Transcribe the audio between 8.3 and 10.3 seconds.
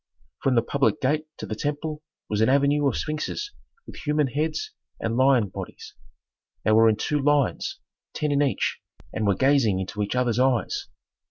in each, and were gazing into each